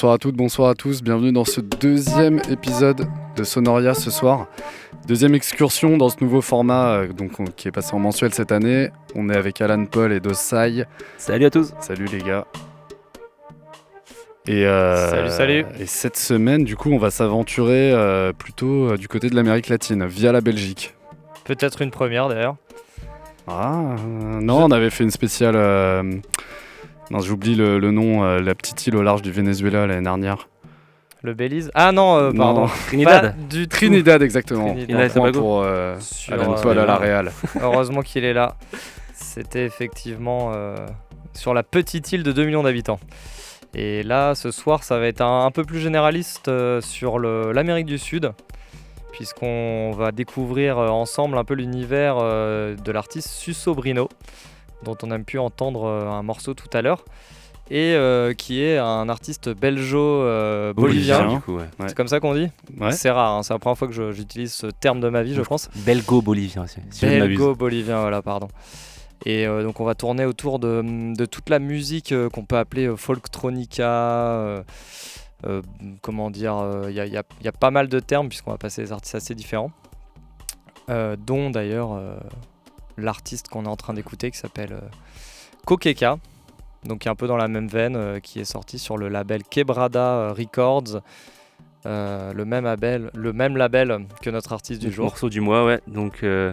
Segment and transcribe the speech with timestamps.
[0.00, 3.06] Bonsoir à toutes, bonsoir à tous, bienvenue dans ce deuxième épisode
[3.36, 4.46] de Sonoria ce soir.
[5.06, 8.50] Deuxième excursion dans ce nouveau format euh, donc, on- qui est passé en mensuel cette
[8.50, 8.88] année.
[9.14, 10.86] On est avec Alan Paul et Dosai.
[11.18, 11.74] Salut à tous.
[11.80, 12.46] Salut les gars.
[14.46, 15.66] Et, euh, Salut, salut.
[15.78, 20.06] Et cette semaine, du coup, on va s'aventurer euh, plutôt du côté de l'Amérique latine,
[20.06, 20.94] via la Belgique.
[21.44, 22.56] Peut-être une première d'ailleurs.
[23.46, 25.56] Ah, euh, non, on avait fait une spéciale.
[27.10, 30.48] Non, j'oublie le, le nom, euh, la petite île au large du Venezuela l'année dernière.
[31.22, 31.70] Le Belize.
[31.74, 32.44] Ah non, euh, Non.
[32.44, 32.66] pardon.
[32.86, 33.22] Trinidad.
[33.22, 33.76] Pas du tout.
[33.76, 34.72] Trinidad, exactement.
[34.72, 35.12] Trinidad.
[35.12, 37.32] Point pour euh, Sur, Alan euh, Paul à la Real.
[37.60, 38.56] Heureusement qu'il est là.
[39.14, 40.74] C'était effectivement euh,
[41.34, 43.00] sur la petite île de 2 millions d'habitants.
[43.74, 47.86] Et là, ce soir, ça va être un, un peu plus généraliste euh, sur l'Amérique
[47.86, 48.32] du Sud,
[49.12, 54.08] puisqu'on va découvrir euh, ensemble un peu l'univers euh, de l'artiste Suso Brino,
[54.84, 57.04] dont on a pu entendre euh, un morceau tout à l'heure,
[57.70, 60.72] et euh, qui est un artiste belgeo-bolivien.
[61.18, 61.62] Bolivien, du coup, ouais.
[61.78, 61.88] Ouais.
[61.88, 62.48] C'est comme ça qu'on dit?
[62.78, 62.92] Ouais.
[62.92, 65.42] C'est rare, hein, c'est la première fois que j'utilise ce terme de ma vie, je
[65.42, 65.68] pense.
[65.76, 67.06] Belgo-bolivien, si si.
[67.06, 68.48] Belgo-bolivien, voilà, pardon.
[69.26, 70.82] Et euh, donc on va tourner autour de,
[71.14, 73.84] de toute la musique euh, qu'on peut appeler euh, folktronica.
[73.86, 74.62] euh,
[75.46, 75.60] euh,
[76.02, 76.54] comment dire
[76.88, 78.92] Il y, a- y a- y a pas mal de termes puisqu'on va passer des
[78.92, 79.70] artistes assez différents.
[80.88, 82.16] Euh, dont d'ailleurs euh,
[83.04, 84.80] l'artiste qu'on est en train d'écouter qui s'appelle euh,
[85.66, 86.18] Kokeka.
[86.84, 89.08] Donc qui est un peu dans la même veine, euh, qui est sorti sur le
[89.08, 91.02] label Quebrada euh, Records.
[91.86, 95.04] euh, le, même label, le même label que notre artiste du jour.
[95.06, 95.80] Morceau du mois, ouais.
[95.86, 96.52] Donc, euh,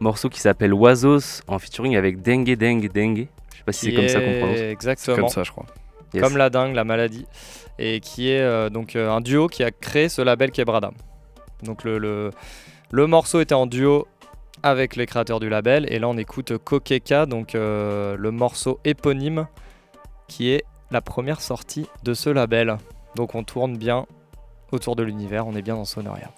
[0.00, 3.28] morceau qui s'appelle Oisos en featuring avec Dengue Dengue Dengue.
[3.52, 4.58] Je sais pas si c'est comme ça qu'on prononce.
[4.58, 5.16] Exactement.
[5.16, 5.66] comme ça, je crois.
[6.14, 6.22] Yes.
[6.22, 7.26] Comme la dingue, la maladie.
[7.78, 10.90] Et qui est euh, donc euh, un duo qui a créé ce label Quebrada.
[11.62, 12.30] Donc le, le,
[12.90, 14.06] le morceau était en duo
[14.62, 15.86] avec les créateurs du label.
[15.92, 19.46] Et là, on écoute Kokeka, donc euh, le morceau éponyme
[20.26, 22.76] qui est la première sortie de ce label.
[23.16, 24.06] Donc on tourne bien
[24.72, 26.30] autour de l'univers, on est bien dans Sonoria.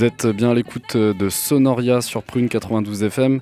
[0.00, 3.40] Vous êtes bien à l'écoute de Sonoria sur Prune 92 FM,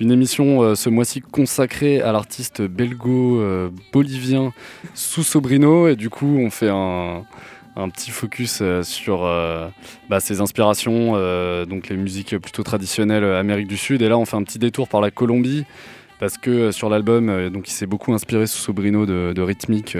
[0.00, 4.52] une émission euh, ce mois-ci consacrée à l'artiste belgo-bolivien
[4.94, 5.86] Sous Sobrino.
[5.86, 7.22] Et du coup, on fait un,
[7.90, 9.68] petit focus euh, sur euh,
[10.08, 14.02] bah, ses inspirations, euh, donc les musiques plutôt traditionnelles Amérique du Sud.
[14.02, 15.64] Et là, on fait un petit détour par la Colombie
[16.18, 19.96] parce que sur l'album, donc il s'est beaucoup inspiré sous Sobrino de rythmique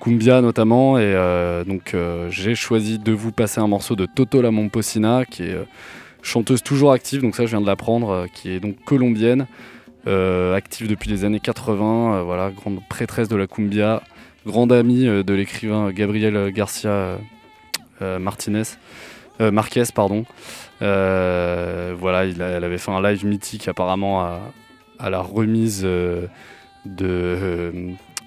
[0.00, 0.98] cumbia notamment.
[0.98, 1.14] Et
[1.66, 1.94] donc
[2.30, 5.58] j'ai choisi de vous passer un morceau de Toto La Momposina, qui est
[6.22, 7.22] chanteuse toujours active.
[7.22, 9.46] Donc ça, je viens de l'apprendre, qui est donc colombienne.
[10.06, 14.02] active depuis les années 80, voilà, grande prêtresse de la cumbia,
[14.46, 17.16] grande amie euh, de l'écrivain Gabriel Garcia euh,
[18.02, 18.62] euh, Martinez,
[19.38, 20.26] Marquez, pardon.
[20.80, 24.22] voilà, il elle avait fait un live mythique apparemment
[24.98, 26.28] à, la remise de,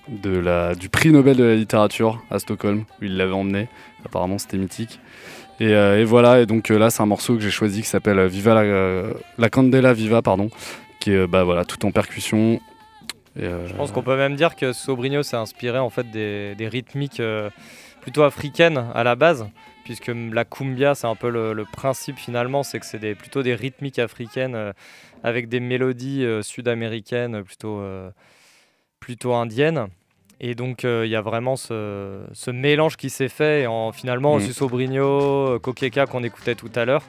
[0.07, 3.67] de la, du prix Nobel de la littérature à Stockholm, où il l'avait emmené.
[4.05, 4.99] Apparemment, c'était mythique.
[5.59, 9.13] Et, voilà, et donc là, c'est un morceau que j'ai choisi qui s'appelle Viva la,
[9.37, 10.49] la, Candela Viva, pardon,
[10.99, 12.59] qui est bah, voilà, tout en percussion,
[13.39, 17.19] euh, Je pense qu'on peut même dire que Sobrino s'est inspiré en fait des, rythmiques
[17.19, 17.49] euh,
[18.01, 19.47] plutôt africaines à la base,
[19.85, 23.99] puisque la cumbia, c'est un peu le, principe finalement, c'est que c'est plutôt des rythmiques
[23.99, 24.73] africaines euh,
[25.23, 27.81] avec des mélodies sud-américaines plutôt,
[29.03, 29.87] plutôt indiennes.
[30.39, 34.51] Et donc il y a vraiment ce, mélange qui s'est fait en finalement mmh.
[34.51, 37.03] Sobrino, Kokeka qu'on écoutait tout à l'heure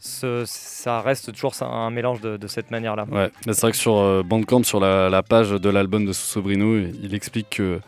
[0.00, 3.06] ça reste toujours un mélange de, cette manière-là.
[3.10, 7.14] Ouais, c'est vrai que sur euh, Bandcamp, sur la, page de l'album de Sobrino, il
[7.14, 7.80] explique que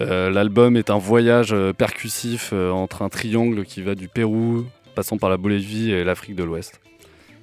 [0.00, 5.16] euh, l'album est un voyage euh, percussif entre un triangle qui va du Pérou, passant
[5.16, 6.80] par la Bolivie et l'Afrique de l'Ouest.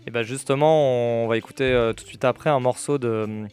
[0.06, 3.48] Et bien justement, on va écouter tout de suite après un morceau de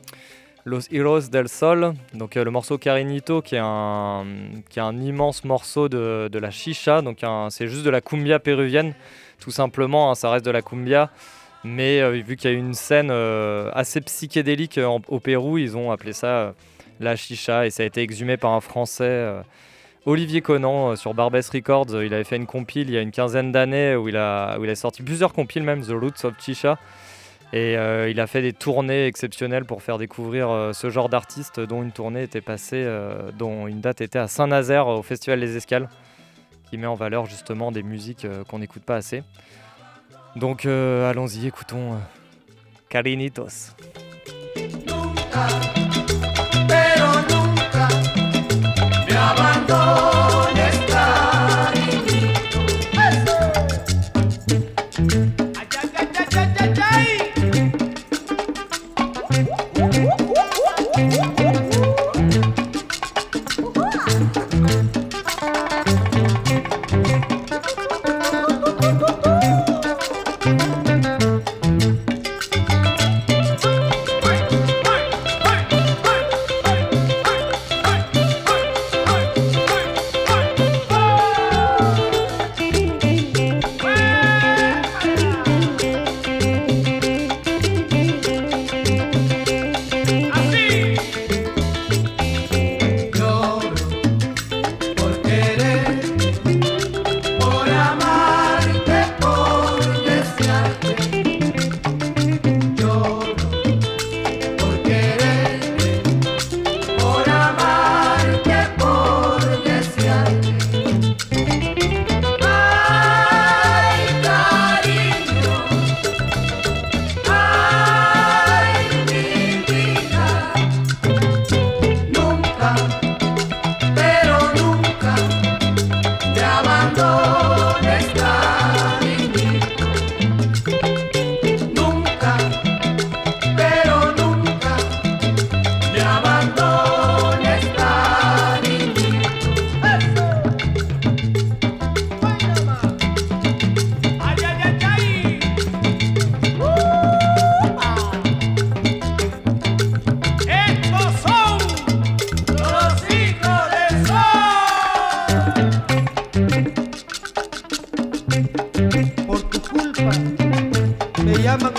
[0.65, 4.25] Los Heroes del Sol, donc le morceau Carinito, qui est un,
[4.69, 8.39] qui est un immense morceau de, de la chicha, donc c'est juste de la cumbia
[8.39, 8.95] péruvienne
[9.41, 11.11] tout simplement, hein, ça reste de la cumbia.
[11.65, 15.77] Mais euh, vu qu'il y a une scène euh, assez psychédélique euh, au Pérou, ils
[15.77, 16.55] ont appelé ça
[17.01, 19.27] la chicha et ça a été exhumé par un Français,
[20.05, 22.03] Olivier Conan, sur Barbès Records.
[22.03, 24.65] Il avait fait une compile il y a une quinzaine d'années où, il a, où
[24.65, 26.79] il a sorti plusieurs compiles, même The Roots of Chicha.
[27.53, 31.91] Et il a fait des tournées exceptionnelles pour faire découvrir ce genre d'artistes, dont une
[31.91, 32.87] tournée était passée,
[33.37, 35.89] dont une date était à Saint-Nazaire au Festival des Escales
[36.71, 39.23] qui met en valeur justement des musiques euh, qu'on n'écoute pas assez.
[40.37, 41.99] Donc euh, allons-y, écoutons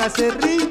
[0.01, 0.70] hace reír.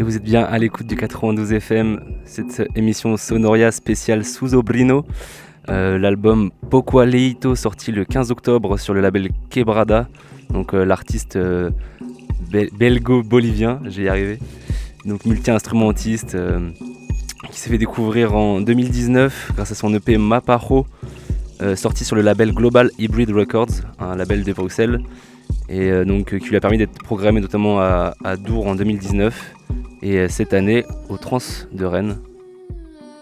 [0.00, 0.24] Euh, Carinitos.
[0.24, 5.04] bien à l'écoute du 92 FM, cette émission Sonoria spéciale Suzobrino.
[5.68, 10.08] Euh, L'album Poco Leito sorti le 15 octobre sur le label Quebrada,
[10.50, 11.70] donc euh, l'artiste euh,
[12.50, 14.38] belgo-bolivien, j'ai y arrivé,
[15.04, 16.70] donc multi-instrumentiste euh,
[17.50, 20.86] qui s'est fait découvrir en 2019 grâce à son EP Maparo,
[21.62, 25.00] euh, sorti sur le label Global Hybrid Records, un label de Bruxelles,
[25.68, 29.54] et euh, donc qui lui a permis d'être programmé notamment à, à Dour en 2019
[30.02, 31.38] et euh, cette année au Trans
[31.72, 32.18] de Rennes.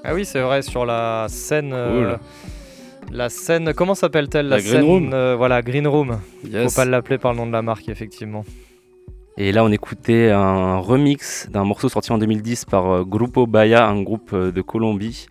[0.04, 1.72] Ah oui, c'est vrai, sur la scène.
[1.72, 3.14] euh, Cool.
[3.16, 5.10] la scène, comment s'appelle-t-elle La, La Green scène, Room.
[5.12, 6.18] euh, Voilà, Green Room.
[6.44, 6.72] Yes.
[6.72, 8.44] Faut pas l'appeler par le nom de la marque, effectivement.
[9.36, 13.86] Et là, on écoutait un remix d'un morceau sorti en 2010 par euh, Grupo Baya,
[13.86, 15.26] un groupe euh, de Colombie,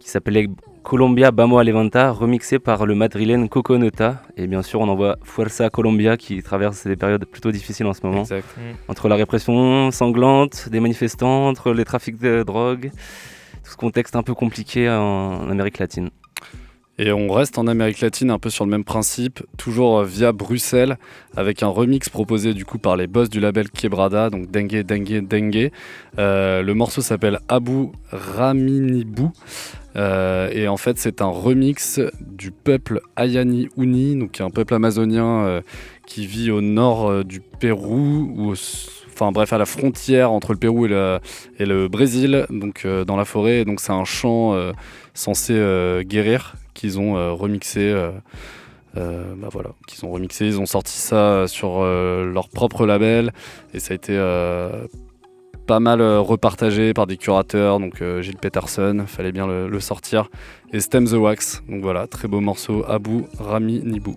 [0.00, 0.48] qui s'appelait
[0.84, 4.20] Colombia Vamos a Levanta, remixé par le madrilène Coconota.
[4.36, 8.06] Et bien sûr, on envoie Fuerza Colombia, qui traverse des périodes plutôt difficiles en ce
[8.06, 8.20] moment.
[8.20, 8.46] Exact.
[8.86, 12.90] Entre la répression sanglante des manifestants, entre les trafics de drogue,
[13.64, 16.10] tout ce contexte un peu compliqué en, Amérique latine.
[16.98, 20.98] Et on reste en Amérique latine un peu sur le même principe, toujours via Bruxelles,
[21.34, 25.26] avec un remix proposé du coup par les boss du label Quebrada, donc Dengue, Dengue,
[25.26, 25.70] Dengue.
[26.18, 29.32] Euh, le morceau s'appelle Abu Raminibou.
[29.96, 35.44] Euh, et en fait, c'est un remix du peuple Ayani Uni, donc un peuple amazonien
[35.44, 35.60] euh,
[36.06, 38.54] qui vit au nord euh, du Pérou, ou
[39.12, 43.64] enfin bref, à la frontière entre le Pérou et le, Brésil, donc dans la forêt.
[43.64, 44.58] Donc c'est un chant
[45.14, 45.54] censé
[46.04, 47.94] guérir qu'ils ont remixé.
[48.96, 53.32] bah voilà, qu'ils ont remixé, ils ont sorti ça sur leur propre label
[53.72, 54.18] et ça a été
[55.66, 59.80] pas mal euh, repartagé par des curateurs, donc euh, Gilles Peterson, fallait bien le, le
[59.80, 60.28] sortir,
[60.72, 64.16] et Stem the Wax, donc voilà, très beau morceau, Abu Rami Nibou.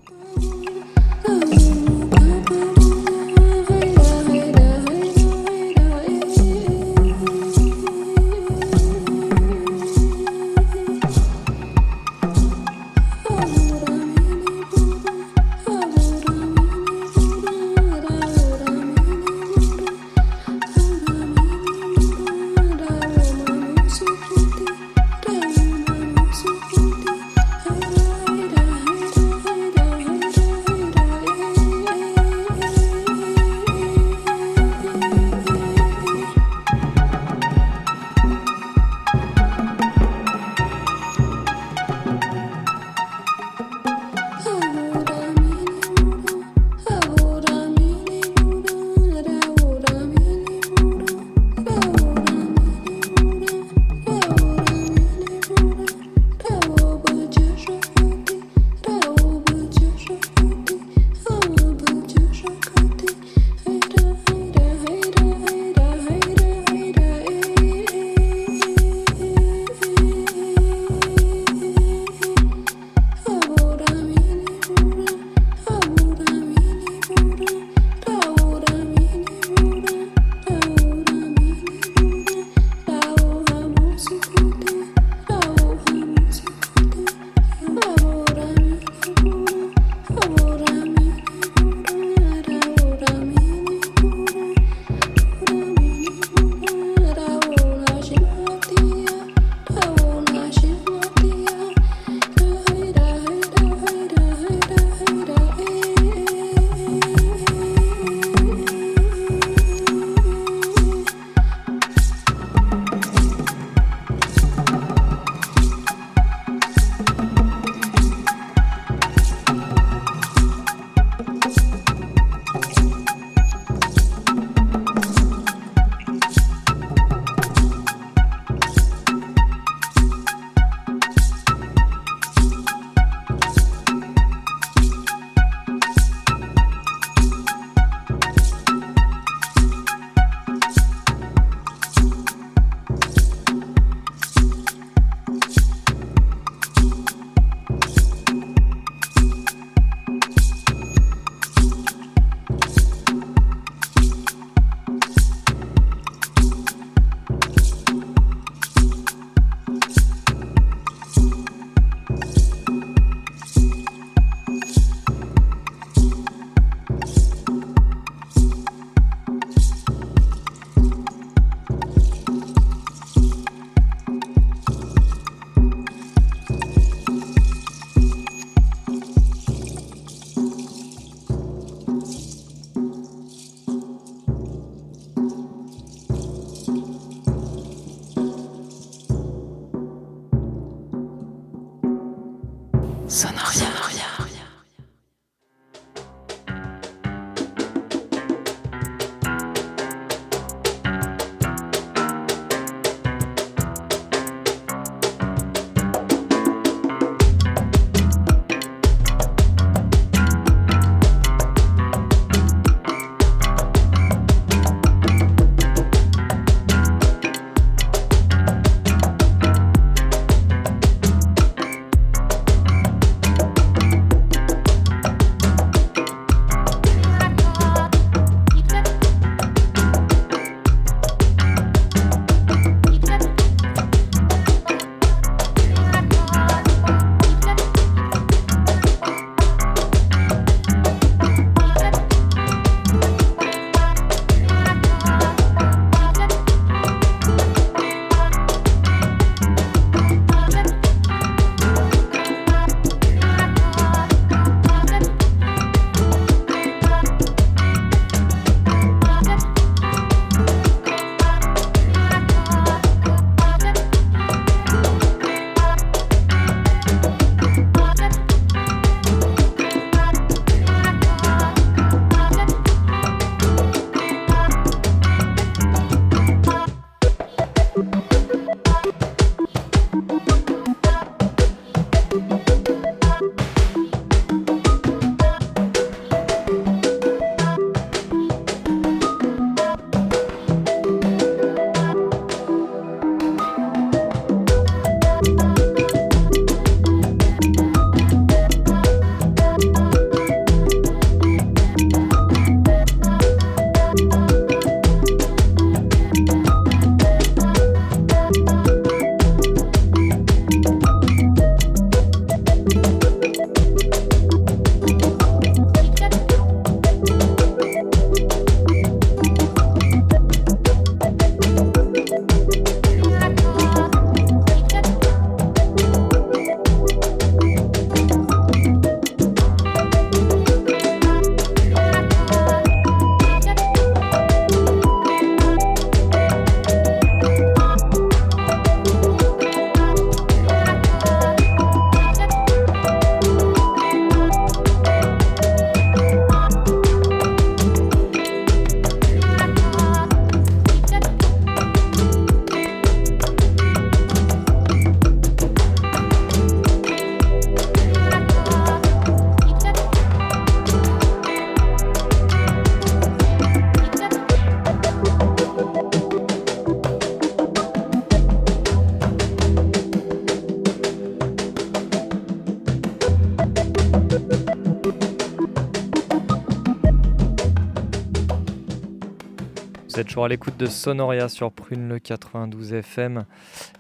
[380.18, 383.26] Toujours à l'écoute de Sonoria sur Prune le 92 FM.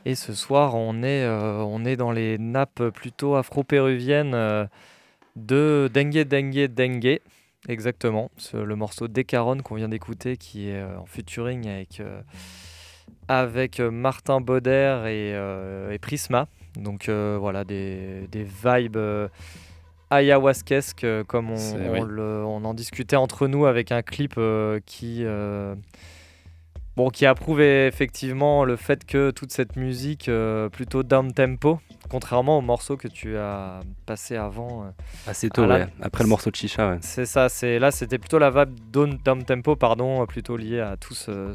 [0.05, 4.67] Et ce soir, on est, euh, on est dans les nappes plutôt afro-péruviennes euh,
[5.35, 7.21] de Dengue Dengue Dengue.
[7.67, 12.03] Exactement, le morceau Decaron qu'on vient d'écouter qui est euh, en featuring avec,
[13.27, 16.47] avec Martin Bauder et, Prisma.
[16.75, 18.99] Donc voilà, des, des vibes
[20.09, 25.75] ayahuasquesque, comme on, en discutait entre nous avec un clip euh, qui, euh,
[26.97, 31.79] bon, qui approuve effectivement le fait que toute cette musique euh, plutôt down tempo,
[32.09, 34.91] contrairement au morceau que tu as passé avant.
[35.27, 35.63] Assez tôt,
[36.01, 36.97] après le morceau de Chicha.
[37.01, 40.97] C'est ça, c'est là c'était plutôt la vibe down, down, tempo, pardon, plutôt liée à
[40.97, 41.53] tout ce,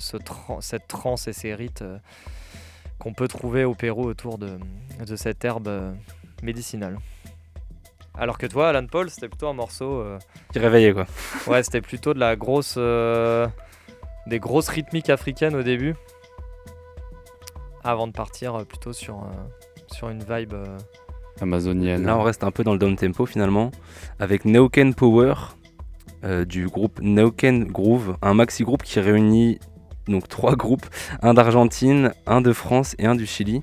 [0.60, 1.84] cette trance et ces rites
[2.98, 4.58] qu'on peut trouver au Pérou autour de,
[5.04, 5.68] de cette herbe
[6.42, 6.98] médicinale.
[8.16, 10.00] Alors que toi, Alan Paul, c'était plutôt un morceau.
[10.00, 10.18] Euh,
[10.52, 11.06] Qui réveillait quoi.
[11.46, 12.74] Ouais, c'était plutôt de la grosse.
[14.26, 15.94] Euh, des grosses rythmiques africaines au début.
[17.84, 19.26] Avant de partir euh, plutôt sur,
[19.92, 20.54] sur une vibe.
[21.40, 22.04] Amazonienne.
[22.04, 23.70] Là, on reste un peu dans le down tempo finalement.
[24.18, 25.34] Avec Neoken Power
[26.46, 29.58] du groupe Neoken Groove, un maxi groupe qui réunit
[30.06, 30.86] donc trois groupes
[31.20, 33.62] un d'Argentine, un de France et un du Chili.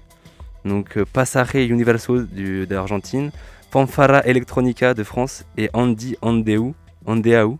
[0.65, 2.21] Donc Passare Universo
[2.67, 3.31] d'Argentine,
[3.71, 6.73] Fanfara Electronica de France et Andy Andeu,
[7.05, 7.59] Andeau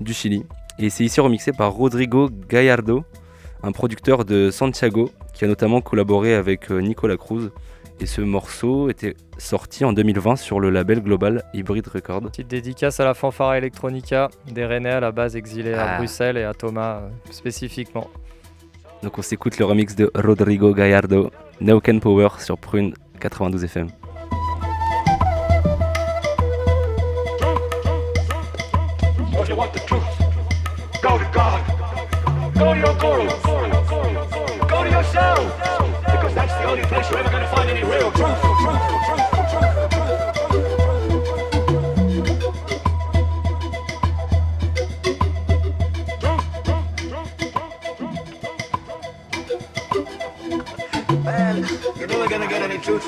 [0.00, 0.44] du Chili.
[0.78, 3.04] Et c'est ici remixé par Rodrigo Gallardo,
[3.62, 7.50] un producteur de Santiago qui a notamment collaboré avec euh, Nicolas Cruz.
[7.98, 12.20] Et ce morceau était sorti en 2020 sur le label global Hybrid Record.
[12.22, 15.96] Petite dédicace à la Fanfara Electronica, des Rennais à la base exilés à ah.
[15.96, 18.10] Bruxelles et à Thomas euh, spécifiquement.
[19.02, 21.30] Donc on s'écoute le remix de Rodrigo Gallardo,
[21.62, 23.88] No Can Power sur Prune 92 FM.
[52.88, 53.06] Us.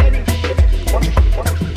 [0.00, 1.67] any shit.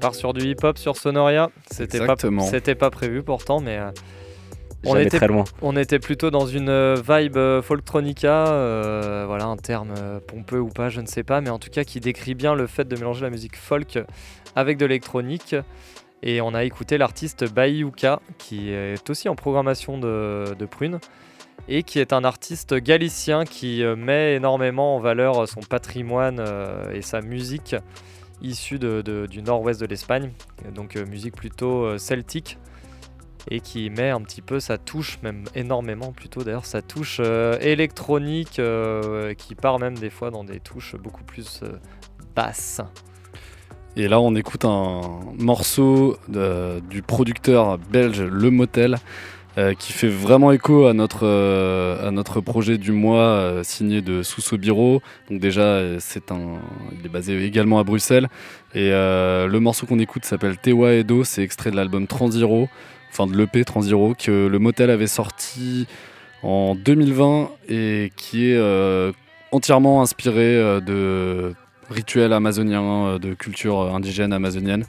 [0.00, 1.50] Part sur du hip-hop sur Sonoria.
[1.70, 2.42] C'était pas, Exactement.
[2.42, 3.90] c'était pas prévu pourtant, mais euh,
[4.86, 5.44] on était, très loin.
[5.60, 10.60] on était plutôt dans une euh, vibe euh, folktronica, euh, voilà un terme euh, pompeux
[10.60, 12.88] ou pas, je ne sais pas, mais en tout cas qui décrit bien le fait
[12.88, 13.98] de mélanger la musique folk
[14.56, 15.54] avec de l'électronique.
[16.22, 20.98] Et on a écouté l'artiste Bayuka, qui est aussi en programmation de, de Prune,
[21.66, 26.44] et qui est un artiste galicien qui met énormément en valeur son patrimoine
[26.92, 27.74] et sa musique
[28.42, 30.32] de- du nord-ouest de l'Espagne,
[30.74, 32.58] donc euh, musique plutôt euh, celtique,
[33.50, 37.58] et qui met un petit peu sa touche, même énormément plutôt d'ailleurs, sa touche euh,
[37.60, 38.60] électronique,
[39.38, 41.62] qui part même des fois dans des touches beaucoup plus
[42.34, 42.80] basses.
[43.96, 45.00] Et là, on écoute un
[45.38, 48.96] morceau du producteur belge Le Motel,
[49.58, 54.56] euh, qui fait vraiment écho à notre, euh, projet du mois euh, signé de Sousso
[54.56, 55.02] Biro.
[55.28, 56.58] Donc déjà, un,
[56.98, 58.28] il est basé également à Bruxelles.
[58.74, 62.68] Et le morceau qu'on écoute s'appelle Tewa Edo, c'est extrait de l'album Transiro,
[63.10, 65.88] enfin de l'EP Transiro, que Le Motel avait sorti
[66.44, 69.12] en 2020 et qui est
[69.50, 71.54] entièrement inspiré de
[71.90, 74.84] rituels amazoniens, de culture indigène amazonienne.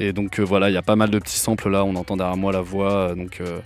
[0.00, 2.16] Et donc euh, voilà, il y a pas mal de petits samples là, on entend
[2.16, 2.92] derrière moi la voix.
[2.92, 3.60] Euh, donc euh,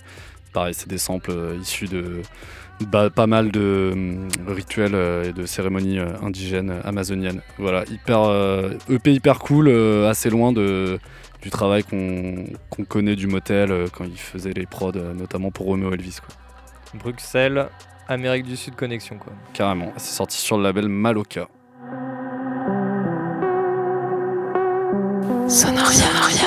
[0.52, 2.22] pareil, c'est des samples issus de
[2.88, 3.94] bah, pas mal de
[4.48, 7.40] rituels et de cérémonies indigènes amazoniennes.
[7.56, 8.18] Voilà, hyper
[8.90, 9.70] EP hyper cool,
[10.06, 15.66] assez loin du travail qu'on connaît du motel quand il faisait les prods, notamment pour
[15.66, 16.18] Romeo Elvis.
[16.94, 17.68] Bruxelles,
[18.08, 19.32] Amérique du Sud connexion quoi.
[19.52, 21.48] Carrément, c'est sorti sur le label Maloka.
[25.48, 25.92] Sonoria.
[25.92, 26.43] Sonoria.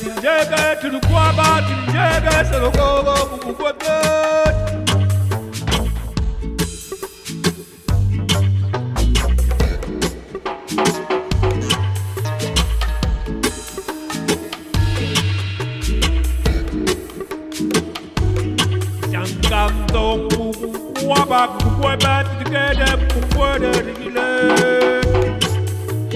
[0.00, 3.30] Tinjaga to the Quaba, Tinjaga, so go, go,
[21.30, 24.28] baba kukwe bat together kukwe de digile.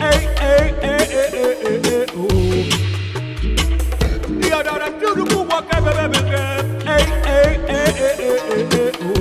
[0.01, 2.27] Hey hey hey hey hey hey hey oh.
[4.47, 6.43] Iya dara tudu kubwa kebe bebe kebe.
[6.89, 9.15] Hey hey hey hey hey hey hey oh.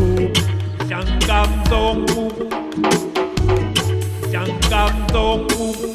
[0.90, 2.46] Shangam dong kubu.
[4.32, 5.88] Shangam dong kubu.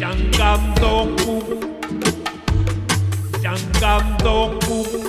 [0.00, 1.56] Shangam dong kubu.
[3.42, 5.07] Shangam dong kubu.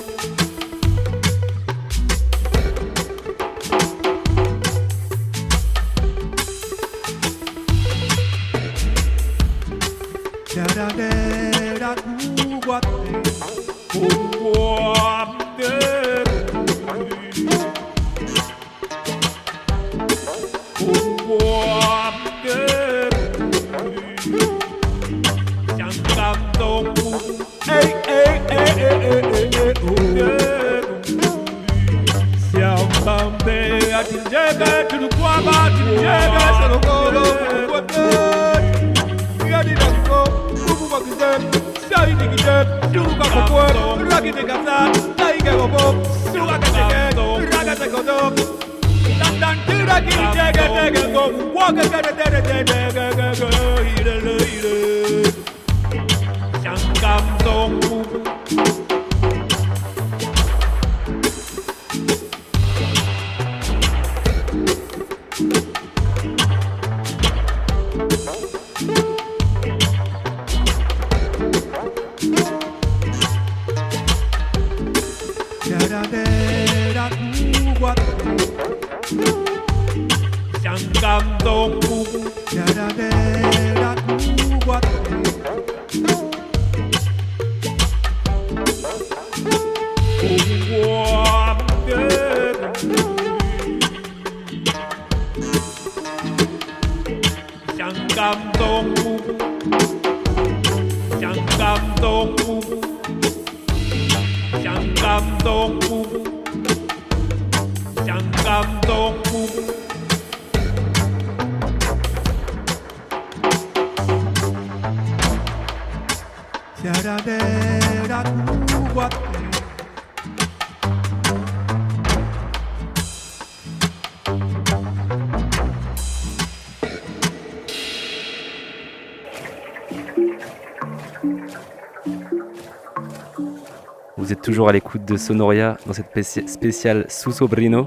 [134.50, 137.86] Toujours à l'écoute de Sonoria dans cette spéci- spéciale sous Sobrino.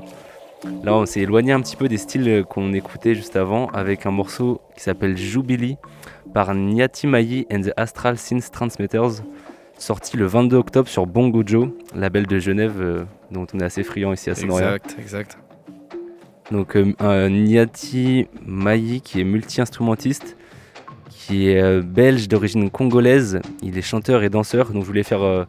[0.85, 4.11] Là, on s'est éloigné un petit peu des styles qu'on écoutait juste avant avec un
[4.11, 5.75] morceau qui s'appelle Jubilee
[6.33, 9.23] par Nyati Mai and the Astral Synth Transmitters,
[9.77, 13.83] sorti le 22 octobre sur Bongo Joe, label de Genève euh, dont on est assez
[13.83, 14.75] friand ici à Sonoria.
[14.77, 15.37] Exact, exact.
[16.49, 20.37] Donc euh, un Nyati Mai qui est multi-instrumentiste,
[21.09, 23.41] qui est euh, belge d'origine congolaise.
[23.61, 25.43] Il est chanteur et danseur, donc je voulais faire euh,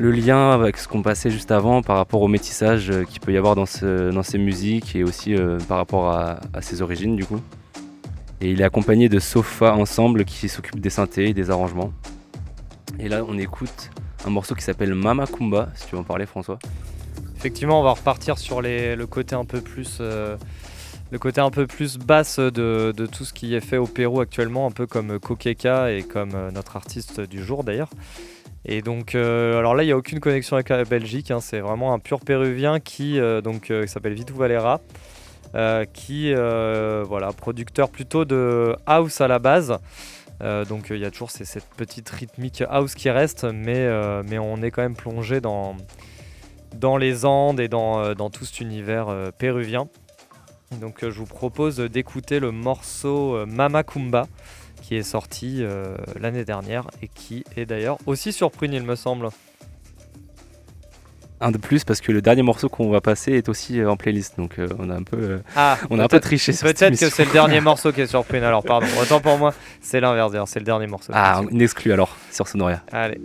[0.00, 3.32] le lien avec ce qu'on passait juste avant par rapport au métissage euh, qu'il peut
[3.32, 7.26] y avoir dans, ce- ces musiques et aussi euh, par rapport à, ses origines du
[7.26, 7.38] coup.
[8.40, 11.92] Et il est accompagné de Sofa Ensemble qui s'occupe des synthés et des arrangements.
[12.98, 13.90] Et là on écoute
[14.26, 16.58] un morceau qui s'appelle Mama Kumba, si tu veux en parler François.
[17.36, 20.36] Effectivement, on va repartir sur les- le côté un peu plus, euh,
[21.10, 24.66] le côté un peu plus basse de, tout ce qui est fait au Pérou actuellement,
[24.66, 27.88] un peu comme Kokeka et comme notre artiste du jour d'ailleurs.
[28.64, 31.30] Et donc, euh, alors là, il n'y a aucune connexion avec la Belgique.
[31.30, 34.80] hein, c'est vraiment un pur péruvien qui euh, donc euh, s'appelle Vitu Valera,
[35.92, 39.76] qui voilà producteur plutôt de house à la base.
[40.40, 43.88] Donc il y a toujours cette petite rythmique house qui reste, mais,
[44.22, 45.76] mais on est quand même plongé dans,
[46.76, 49.88] dans les Andes et dans, dans tout cet univers péruvien.
[50.80, 54.28] Donc je vous propose d'écouter le morceau Mama Kumba
[54.90, 58.96] qui est sorti euh, l'année dernière et qui est d'ailleurs aussi sur Prune il me
[58.96, 59.28] semble.
[61.40, 63.96] un de plus parce que le dernier morceau qu'on va passer est aussi euh, en
[63.96, 66.98] playlist donc euh, on a un peu euh, Ah, on a un peu triché Peut-être
[66.98, 68.88] que c'est le dernier morceau qui est sur Prune alors pardon.
[69.00, 71.12] Autant pour moi, c'est l'inverse d'ailleurs, c'est le dernier morceau.
[71.14, 73.20] ah une exclue alors sur Sonoria Allez.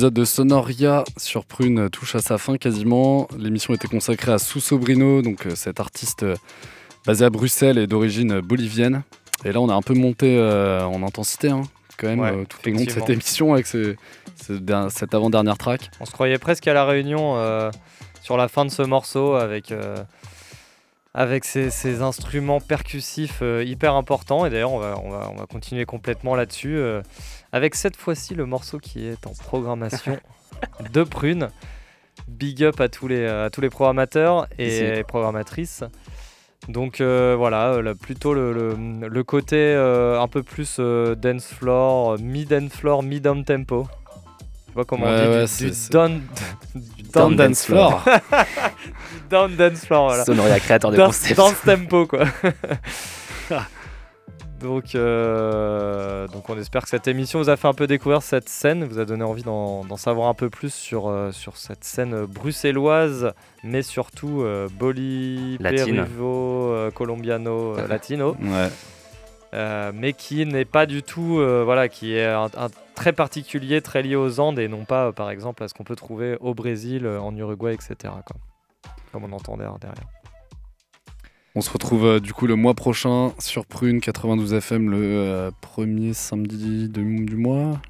[0.00, 3.28] Deuxième épisode de Sonoria sur Prune touche à sa fin quasiment.
[3.36, 6.36] L'émission était consacrée à Sousobrino, donc euh, cet artiste euh,
[7.06, 9.02] basé à Bruxelles et d'origine bolivienne.
[9.44, 11.62] Et là, on a un peu monté euh, en intensité, hein,
[11.98, 13.94] quand même, Ouais, euh, tout au long de cette émission avec ce
[14.88, 15.90] cette avant-dernière track.
[16.00, 17.70] On se croyait presque à la réunion euh,
[18.22, 19.70] sur la fin de ce morceau avec,
[21.14, 24.46] avec ces, ces instruments percussifs euh, hyper importants.
[24.46, 27.02] Et d'ailleurs, on va, on, va, on va continuer complètement là-dessus euh,
[27.52, 30.18] avec cette fois-ci le morceau qui est en programmation
[30.92, 31.48] de Prune.
[32.28, 35.82] Big up à tous les, à tous les programmateurs et programmatrices.
[36.68, 41.14] Donc euh, voilà, euh, là, plutôt le, le- le côté euh, un peu plus euh,
[41.14, 43.88] dance floor, mid-dance floor, mid-down tempo.
[44.68, 46.20] Je pas comment Ouais, on dit, ouais, du- down,
[46.74, 48.04] du Down dance floor.
[48.04, 50.24] Du down dance floor, voilà.
[50.24, 51.36] Sonoria créateur de Dance- concept.
[51.38, 52.24] Dance tempo, quoi.
[54.60, 58.48] Donc, euh, donc on espère que cette émission vous a fait un peu découvrir cette
[58.48, 62.26] scène, vous a donné envie d'en savoir un peu plus sur, euh, sur cette scène
[62.26, 63.32] bruxelloise,
[63.64, 65.58] mais surtout euh, Boli.
[65.60, 68.36] Perivo, euh, Colombiano, Latino.
[68.40, 69.90] Ouais.
[69.94, 74.14] Mais qui n'est pas du tout, voilà, qui est un, un très particulier, très lié
[74.14, 77.34] aux Andes et non pas, par exemple, à ce qu'on peut trouver au Brésil, en
[77.34, 77.96] Uruguay, etc.
[78.02, 78.36] Quoi.
[79.10, 80.19] Comme on entend derrière.
[81.56, 85.50] On se retrouve euh, du coup le mois prochain sur Prune 92 FM le euh,
[85.60, 87.80] premier samedi de- du mois.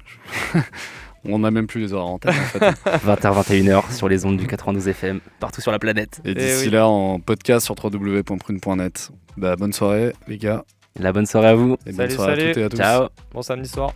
[1.23, 2.59] On n'a même plus les horaires en tête en fait.
[3.05, 6.19] 20h, 21h sur les ondes du 92 FM, partout sur la planète.
[6.25, 9.11] Et d'ici là en podcast sur www.prune.net.
[9.37, 10.63] Bah, bonne soirée les gars.
[10.99, 11.77] La bonne soirée à vous.
[11.85, 12.49] Et bonne Salut, soirée salut.
[12.49, 12.77] à toutes et à tous.
[12.77, 13.07] Ciao.
[13.33, 13.93] Bon samedi soir.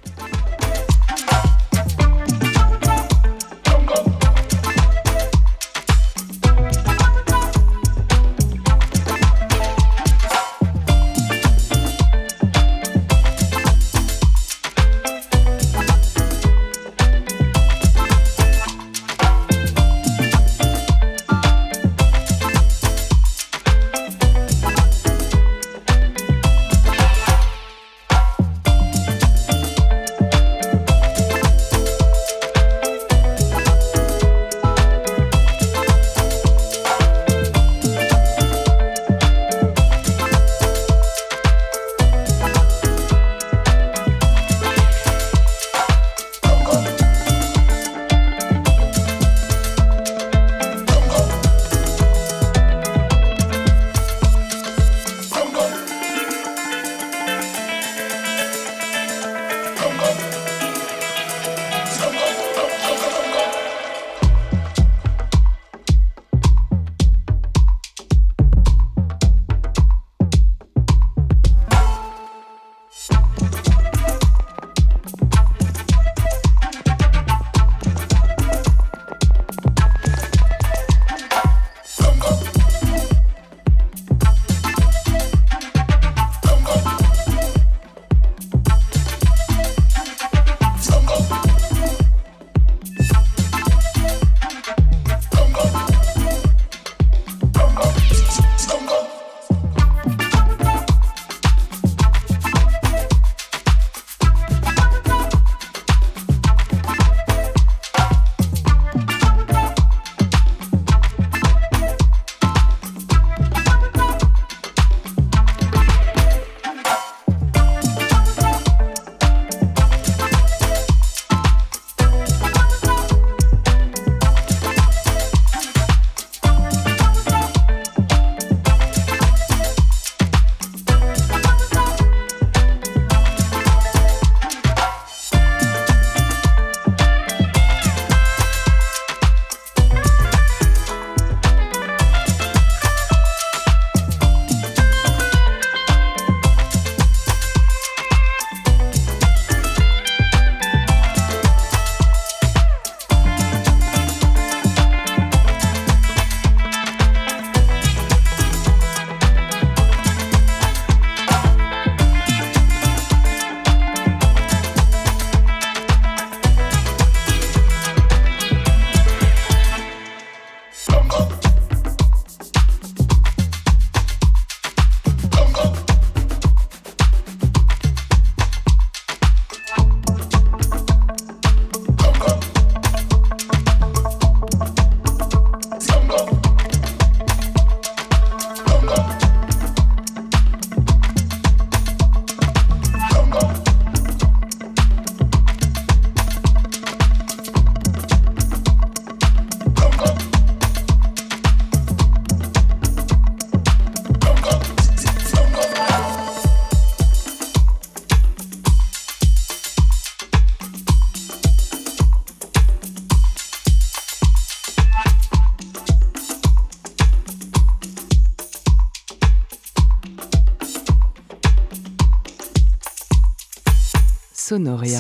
[224.55, 224.94] Sonoria.